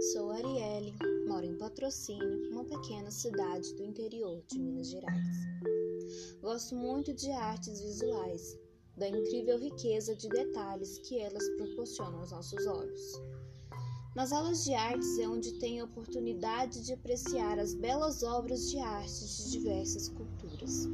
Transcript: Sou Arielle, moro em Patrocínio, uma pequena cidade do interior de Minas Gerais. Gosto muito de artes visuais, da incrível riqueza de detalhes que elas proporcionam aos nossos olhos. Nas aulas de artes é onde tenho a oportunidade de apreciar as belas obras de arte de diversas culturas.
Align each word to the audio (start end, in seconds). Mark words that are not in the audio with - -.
Sou 0.00 0.30
Arielle, 0.30 0.94
moro 1.26 1.46
em 1.46 1.56
Patrocínio, 1.56 2.50
uma 2.50 2.64
pequena 2.64 3.10
cidade 3.10 3.74
do 3.74 3.84
interior 3.84 4.42
de 4.48 4.58
Minas 4.58 4.90
Gerais. 4.90 5.36
Gosto 6.40 6.74
muito 6.74 7.12
de 7.14 7.30
artes 7.30 7.80
visuais, 7.80 8.58
da 8.96 9.08
incrível 9.08 9.58
riqueza 9.58 10.14
de 10.16 10.28
detalhes 10.28 10.98
que 10.98 11.18
elas 11.18 11.48
proporcionam 11.56 12.20
aos 12.20 12.32
nossos 12.32 12.66
olhos. 12.66 13.22
Nas 14.16 14.32
aulas 14.32 14.64
de 14.64 14.74
artes 14.74 15.18
é 15.18 15.28
onde 15.28 15.58
tenho 15.58 15.84
a 15.84 15.88
oportunidade 15.88 16.84
de 16.84 16.92
apreciar 16.92 17.58
as 17.58 17.74
belas 17.74 18.22
obras 18.22 18.70
de 18.70 18.78
arte 18.78 19.26
de 19.26 19.50
diversas 19.52 20.08
culturas. 20.08 20.88